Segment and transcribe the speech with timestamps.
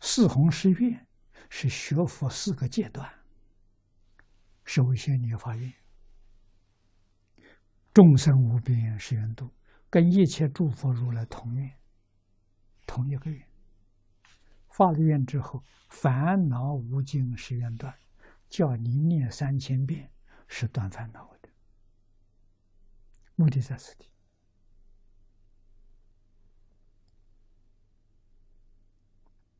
[0.00, 1.06] 四弘誓愿
[1.48, 3.10] 是学佛四个阶段。
[4.64, 5.72] 首先你要发愿，
[7.94, 9.50] 众生无边誓愿度，
[9.88, 11.78] 跟一切诸佛如来同愿，
[12.86, 13.46] 同一个愿。
[14.68, 17.94] 发了愿之后，烦恼无尽誓愿断，
[18.48, 20.10] 叫你念三千遍
[20.48, 21.48] 是断烦恼的，
[23.36, 24.10] 目的在此地。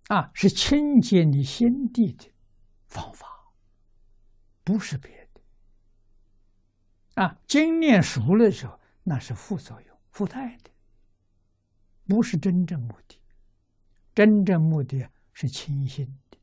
[0.09, 2.30] 啊，是清洁你心地的
[2.87, 3.52] 方法，
[4.62, 5.41] 不是别的。
[7.23, 10.70] 啊，经念熟了时候，那是副作用、附带的，
[12.06, 13.19] 不是真正目的。
[14.14, 16.38] 真正目的是清心的。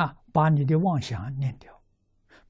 [0.00, 1.82] 啊，把你的妄想念掉，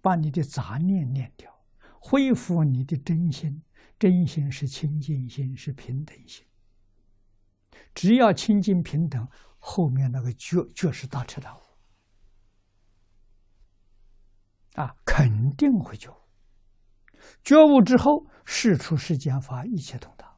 [0.00, 1.64] 把你的杂念念掉，
[2.00, 3.62] 恢复你的真心。
[3.98, 6.46] 真心是清净心，是平等心。
[7.94, 9.28] 只要清净平等，
[9.58, 11.60] 后面那个觉觉是大彻大悟，
[14.74, 16.16] 啊，肯定会觉悟。
[17.42, 20.36] 觉悟之后，事出世间法，一切通达，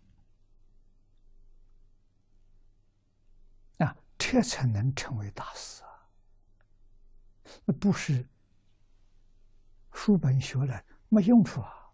[3.84, 6.08] 啊，这才能成为大师啊！
[7.64, 8.28] 那不是
[9.92, 11.92] 书本学来没用处啊！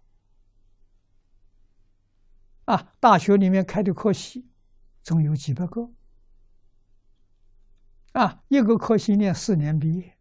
[2.66, 4.48] 啊，大学里面开的课系。
[5.06, 5.88] 总有几百个
[8.10, 8.42] 啊！
[8.48, 10.18] 一个科系念四年毕业，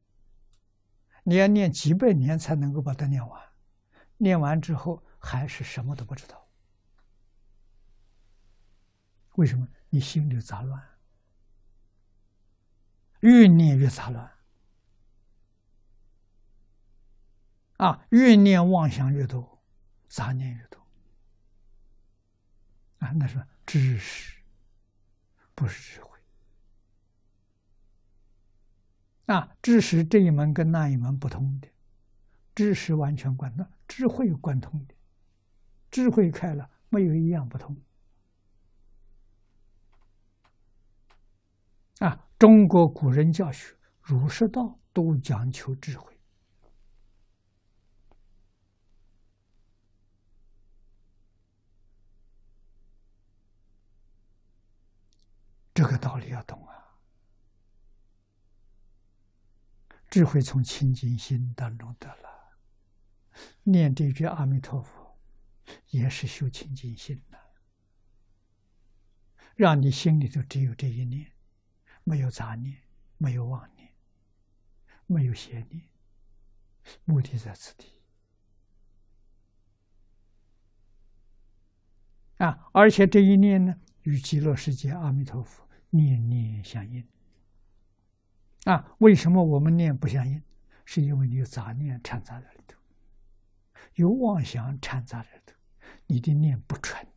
[1.23, 3.41] 你要念几百年才能够把它念完。
[4.17, 6.47] 念完之后还是什么都不知道，
[9.38, 9.67] 为什么？
[9.89, 10.80] 你心里杂乱，
[13.22, 14.31] 越念越杂乱
[17.78, 18.06] 啊！
[18.11, 19.63] 越念妄想越多，
[20.08, 20.80] 杂念越多
[23.00, 23.09] 啊！
[23.13, 24.36] 那是知识。
[25.56, 26.20] 不是智慧
[29.28, 29.50] 啊！
[29.62, 31.68] 知识这一门跟那一门不同的，
[32.53, 34.94] 知识完全贯通，智慧贯通的，
[35.90, 37.75] 智慧开了，没有一样不同。
[42.00, 42.28] 啊！
[42.38, 46.15] 中国古人教学儒释道都讲求智慧。
[55.75, 56.96] 这个道理要懂啊！
[60.09, 62.58] 智慧从清净心当中得了，
[63.63, 65.19] 念这句阿弥陀佛，
[65.90, 67.38] 也是修清净心的，
[69.58, 71.34] 让你心里头只有这一念，
[72.06, 72.84] 没有杂念，
[73.18, 73.94] 没有妄念，
[75.07, 75.90] 没有邪念，
[77.03, 78.02] 目的在此地
[82.38, 82.69] 啊！
[82.72, 85.65] 而且这一念呢，与极乐世界阿弥陀佛。
[85.95, 87.07] 念念相应
[88.66, 88.95] 啊！
[89.00, 90.41] 为什么我们念不相应？
[90.85, 92.78] 是因为你有杂念掺杂在里头，
[93.95, 95.56] 有妄想掺杂在里头，
[96.07, 97.07] 你的念不纯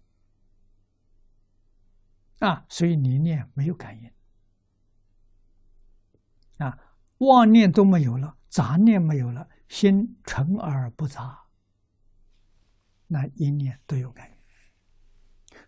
[2.38, 4.10] 啊，所以你念没有感应
[6.58, 6.78] 啊。
[7.18, 11.46] 妄念都没有了，杂念没有了，心纯而不杂，
[13.08, 14.38] 那一念都有感应。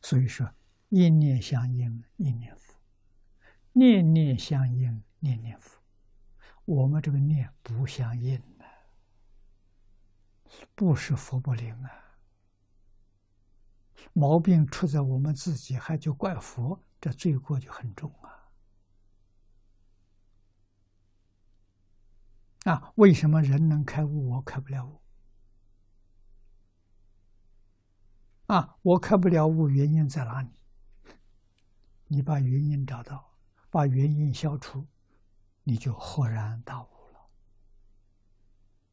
[0.01, 0.49] 所以说，
[0.91, 2.70] 一念相应，一念佛。
[3.73, 5.81] 念念相应，念念佛。
[6.65, 8.65] 我们这个念不相应呢，
[10.75, 11.91] 不是佛不灵啊。
[14.13, 18.51] 毛病出在我们自己，还就怪佛，这罪过就很重啊。
[22.65, 25.01] 啊，为什么人能开悟，我开不了悟？
[28.47, 30.51] 啊，我开不了悟，原因在哪里？
[32.09, 33.30] 你把原因找到。
[33.71, 34.85] 把原因消除，
[35.63, 36.87] 你就豁然大悟。